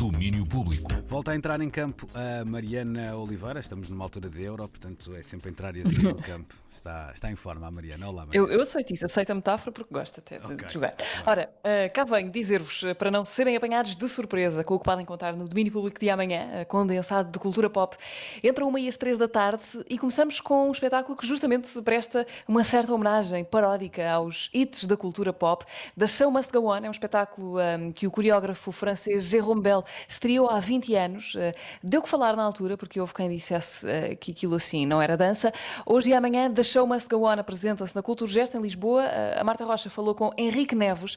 [0.00, 0.90] Domínio Público.
[1.06, 3.60] Volta a entrar em campo a Mariana Oliveira.
[3.60, 6.54] Estamos numa altura de euro, portanto é sempre entrar e sair do campo.
[6.72, 8.08] Está, está em forma a Mariana.
[8.08, 8.48] Olá, Mariana.
[8.48, 10.66] Eu, eu aceito isso, aceito a metáfora porque gosto até de, Ok.
[10.68, 10.94] de jogar.
[11.26, 14.84] Ora, uh, cá venho dizer-vos, uh, para não serem apanhados de surpresa com o que
[14.86, 17.94] podem encontrar no domínio público de amanhã, uh, condensado de cultura pop,
[18.42, 22.26] entre uma e as três da tarde, e começamos com um espetáculo que justamente presta
[22.48, 25.66] uma certa homenagem paródica aos hits da cultura pop.
[25.94, 29.84] Da Show Must Go On, é um espetáculo um, que o coreógrafo francês Jérôme Bell
[30.08, 31.34] estreou há 20 anos.
[31.34, 31.52] Uh,
[31.82, 35.16] deu que falar na altura, porque houve quem dissesse uh, que aquilo assim não era
[35.16, 35.52] dança.
[35.86, 39.04] Hoje e amanhã, da Show Must Go On apresenta-se na Cultura Gesto, em Lisboa.
[39.04, 41.16] Uh, a Marta Rocha falou com Henrique Neves,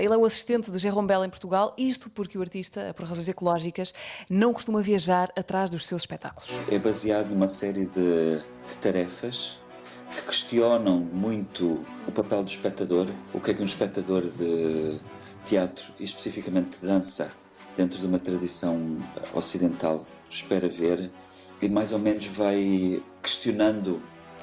[0.00, 3.28] ele é o assistente de Jérôme Bell em Portugal, isto porque o artista, por razões
[3.28, 3.92] ecológicas,
[4.28, 6.48] não costuma viajar atrás dos seus espetáculos.
[6.70, 9.58] É baseado numa série de, de tarefas
[10.14, 15.00] que questionam muito o papel do espectador, o que é que um espectador de, de
[15.44, 17.30] teatro e especificamente de dança
[17.76, 18.98] dentro de uma tradição
[19.34, 21.10] ocidental espera ver
[21.60, 24.00] e mais ou menos vai questionando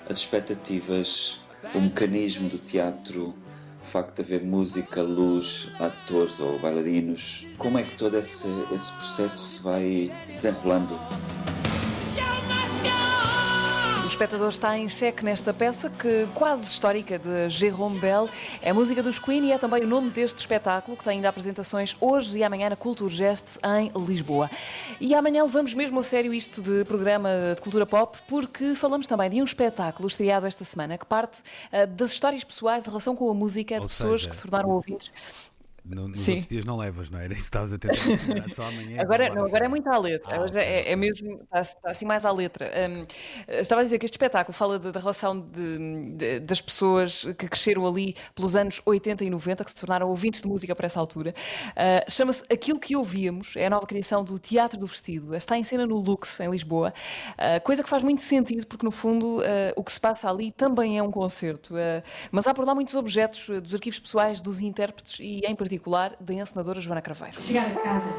[0.10, 1.40] as expectativas,
[1.76, 3.34] o mecanismo do teatro,
[3.82, 8.92] o facto de haver música, luz, atores ou bailarinos, como é que todo esse, esse
[8.94, 10.96] processo se vai desenrolando.
[14.22, 18.30] O espectador está em xeque nesta peça, que quase histórica de Jérôme Bell.
[18.62, 21.98] É música dos Queen e é também o nome deste espetáculo, que tem ainda apresentações
[22.00, 24.48] hoje e amanhã na Culturgest em Lisboa.
[25.00, 29.28] E amanhã levamos mesmo a sério isto de programa de cultura pop, porque falamos também
[29.28, 31.40] de um espetáculo estreado esta semana, que parte
[31.72, 34.44] ah, das histórias pessoais de relação com a música de Ou pessoas seja, que se
[34.44, 35.12] tornaram ouvintes.
[35.84, 36.34] No- nos Sim.
[36.34, 37.34] outros dias não levas, não era?
[37.34, 37.98] Isso estavas a tentar
[38.50, 39.02] só amanhã.
[39.02, 40.36] Agora, vamos não, agora é muito à letra.
[40.36, 42.72] Ah, Hoje ok, é, é mesmo, está, está assim mais à letra.
[42.90, 43.06] Hum,
[43.48, 47.88] estava a dizer que este espetáculo fala da relação de- de- das pessoas que cresceram
[47.88, 51.34] ali pelos anos 80 e 90, que se tornaram ouvintes de música para essa altura.
[51.76, 55.36] Ah, Chama-se Aquilo que Ouvíamos, é a nova criação do Teatro do Vestido.
[55.36, 56.94] Está em cena no Lux, em Lisboa.
[57.38, 60.52] Ah, coisa que faz muito sentido, porque no fundo ah, o que se passa ali
[60.52, 61.74] também é um concerto.
[62.32, 65.71] Mas há por lá muitos objetos dos arquivos pessoais dos intérpretes e, em particular,
[66.20, 67.40] da encenadora Joana Craveiro.
[67.42, 68.14] Chegar a casa,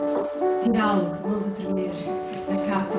[0.62, 2.98] tirá-lo de mãos a tremer, a capa,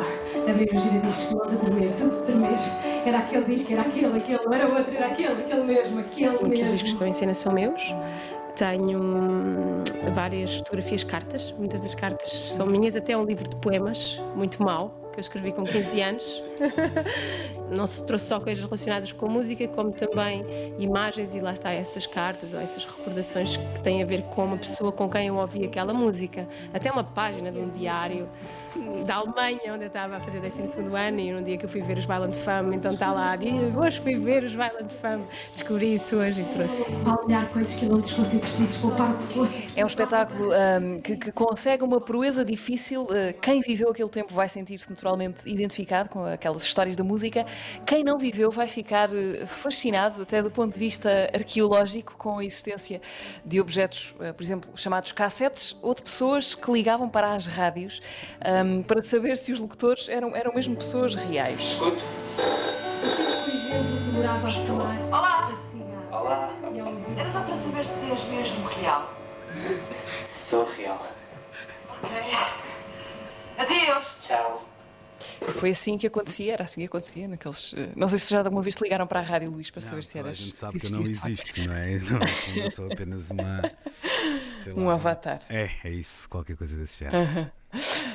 [0.49, 2.57] abrir os giradiscos de mãos a tremer, tudo a tremer.
[3.05, 6.47] Era aquele disco, era aquele, aquele, não era outro, era aquele, aquele mesmo, aquele Muitos
[6.47, 6.87] dos discos que mesmo.
[6.87, 7.95] estão em cena são meus.
[8.55, 9.83] Tenho hum,
[10.13, 11.51] várias fotografias, cartas.
[11.57, 15.51] Muitas das cartas são minhas, até um livro de poemas, muito mau, que eu escrevi
[15.53, 16.43] com 15 anos.
[17.69, 20.45] Não se trouxe só coisas relacionadas com música, como também
[20.77, 24.57] imagens, e lá está essas cartas ou essas recordações que têm a ver com uma
[24.57, 26.47] pessoa com quem eu ouvi aquela música.
[26.73, 28.27] Até uma página de um diário
[29.05, 30.61] da Alemanha, onde eu estava a fazer 12
[30.95, 33.71] ano, e num dia que eu fui ver os Violent Femme, então está lá, e
[33.75, 35.23] hoje fui ver os Violent Femme.
[35.53, 36.91] Descobri isso hoje e trouxe.
[37.03, 39.79] Palmilhar quantos quilómetros fossem precisos, poupar o que fosse.
[39.79, 43.03] É um espetáculo hum, que, que consegue uma proeza difícil.
[43.03, 47.45] Uh, quem viveu aquele tempo vai sentir-se naturalmente identificado com aquelas histórias da música.
[47.85, 52.45] Quem não viveu vai ficar uh, fascinado, até do ponto de vista arqueológico, com a
[52.45, 53.01] existência
[53.45, 58.01] de objetos, uh, por exemplo, chamados cassetes, ou de pessoas que ligavam para as rádios
[58.65, 61.75] hum, para saber se os locutores eram, eram mesmo pessoas reais.
[61.75, 62.03] Por exemplo,
[63.83, 65.03] que demorava fumar.
[65.07, 65.53] Olá!
[66.11, 66.49] Olá!
[67.17, 69.11] Era só para saber se és mesmo real.
[70.27, 70.99] Sou real.
[72.03, 72.37] Ok.
[73.57, 74.07] Adeus.
[74.19, 74.72] Tchau.
[75.59, 77.73] Foi assim que acontecia, era assim que acontecia naqueles.
[77.73, 79.89] uh, Não sei se já alguma vez te ligaram para a rádio, Luís, para Não,
[79.89, 80.37] saber se toda a eras.
[80.37, 81.87] gente sabe que eu não existo, não é?
[82.55, 83.61] Não, eu sou apenas uma.
[84.63, 85.39] sei Um lá, avatar.
[85.49, 87.51] É, é isso, qualquer coisa desse género.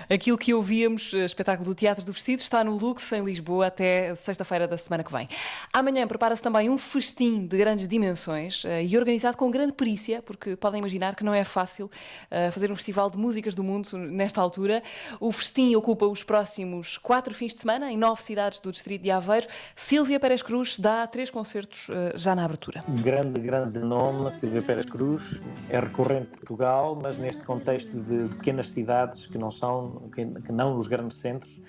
[0.09, 4.15] Aquilo que ouvíamos, eh, espetáculo do Teatro do Vestido, está no Lux, em Lisboa, até
[4.15, 5.29] sexta-feira da semana que vem.
[5.73, 10.57] Amanhã prepara-se também um festim de grandes dimensões eh, e organizado com grande perícia, porque
[10.57, 11.91] podem imaginar que não é fácil
[12.31, 14.83] eh, fazer um festival de músicas do mundo nesta altura.
[15.21, 19.11] O festim ocupa os próximos quatro fins de semana em nove cidades do distrito de
[19.11, 19.47] Aveiro.
[19.75, 22.85] Sílvia Pérez Cruz dá três concertos já na abertura.
[22.89, 28.37] grande, grande nome, Silvia Pérez Cruz, é recorrente em Portugal, mas neste contexto de, de
[28.37, 31.61] pequenas cidades que não são, que, que não os grandes centros,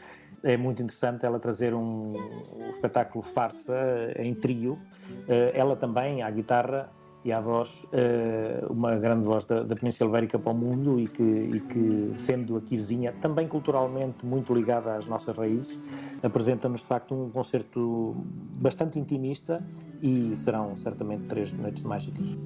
[0.43, 3.75] é muito interessante ela trazer um, um espetáculo farsa
[4.17, 4.79] em trio,
[5.27, 6.89] Eh, ela também à guitarra
[7.23, 11.07] e à voz, eh, uma grande voz da, da Península Ibérica para o mundo e
[11.07, 15.77] que, e que, sendo aqui vizinha, também culturalmente muito ligada às nossas raízes,
[16.23, 18.15] apresenta-nos de facto um concerto
[18.61, 19.61] bastante intimista
[20.01, 22.37] e serão certamente três noites mágicas.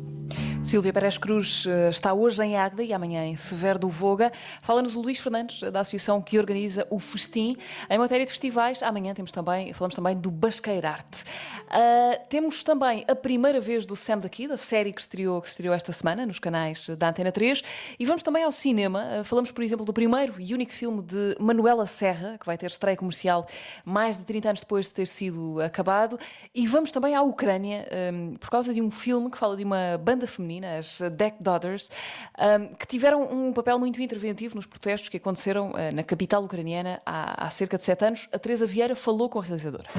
[0.63, 4.31] Silvia Pérez Cruz eh, está hoje em Águeda e amanhã em Severo do Voga.
[4.61, 7.57] Fala-nos o Luís Fernandes, da associação que organiza o Festim.
[7.89, 11.23] Em matéria de festivais, amanhã temos também, falamos também do Basqueirarte.
[11.67, 15.75] Uh, temos também a primeira vez do Sam daqui, da série que estreou, que estreou
[15.75, 17.61] esta semana nos canais da Antena 3.
[17.99, 19.19] E vamos também ao cinema.
[19.19, 22.67] Uh, falamos, por exemplo, do primeiro e único filme de Manuela Serra, que vai ter
[22.67, 23.45] estreia comercial
[23.83, 26.17] mais de 30 anos depois de ter sido acabado.
[26.55, 29.99] E vamos também à Ucrânia, um, por causa de um filme que fala de uma
[30.01, 31.89] banda feminina as Deck Daughters,
[32.37, 37.01] um, que tiveram um papel muito interventivo nos protestos que aconteceram uh, na capital ucraniana
[37.05, 38.29] há, há cerca de sete anos.
[38.31, 39.89] A Teresa Vieira falou com a realizadora.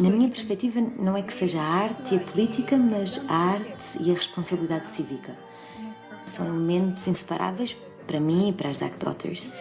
[0.00, 3.98] Na minha perspectiva, não é que seja a arte e a política, mas a arte
[4.00, 5.36] e a responsabilidade cívica.
[6.26, 7.76] São elementos inseparáveis
[8.06, 9.56] para mim e para as Dark Daughters.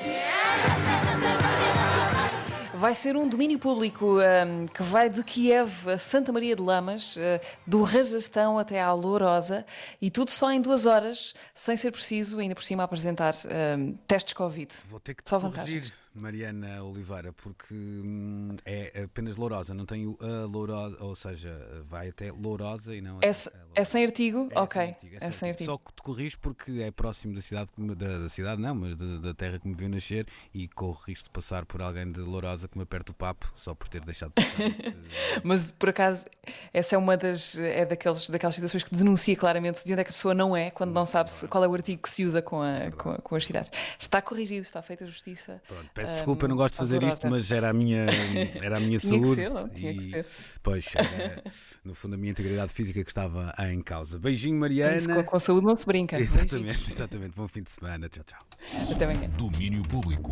[2.73, 7.15] Vai ser um domínio público um, que vai de Kiev a Santa Maria de Lamas,
[7.15, 7.19] uh,
[7.67, 9.65] do Rajastão até à Lourosa,
[10.01, 13.35] e tudo só em duas horas, sem ser preciso, ainda por cima, apresentar
[13.77, 14.73] um, testes Covid.
[14.89, 15.93] Vou ter que te só corrigir.
[16.19, 22.09] Mariana Oliveira, porque hum, é apenas lourosa, não tem o a lourosa, ou seja, vai
[22.09, 23.29] até lourosa e não é.
[23.29, 24.49] É, é sem artigo?
[24.51, 24.81] É ok.
[24.81, 25.71] Sem artigo, é, é sem artigo.
[25.71, 29.17] Só que te corrijo porque é próximo da cidade, da, da cidade não, mas da,
[29.17, 32.67] da, terra que me viu nascer e corro risco de passar por alguém de lourosa
[32.67, 34.97] que me aperta o papo só por ter deixado de passar este...
[35.43, 36.25] Mas por acaso,
[36.73, 40.09] essa é uma das é daqueles, daquelas situações que denuncia claramente de onde é que
[40.09, 42.61] a pessoa não é quando não sabe qual é o artigo que se usa com,
[42.61, 43.71] a, é com, com, as cidades.
[43.99, 45.61] Está corrigido, está feita a justiça.
[45.67, 48.05] Pronto, Peço desculpa, eu não gosto de fazer isto, mas era a minha,
[48.61, 49.35] era a minha tinha saúde.
[49.35, 49.69] Que ser, não?
[49.69, 50.25] Tinha e, que ser.
[50.63, 51.43] Pois, era,
[51.85, 54.19] no fundo, a minha integridade física que estava em causa.
[54.19, 54.95] Beijinho, Mariana.
[54.95, 56.19] Isso, com, a, saúde não se brinca.
[56.19, 56.87] Exatamente, Beijinho.
[56.87, 57.35] exatamente.
[57.35, 58.09] Bom fim de semana.
[58.09, 58.45] Tchau, tchau.
[58.91, 59.29] Até amanhã.
[59.37, 60.29] Domínio Público.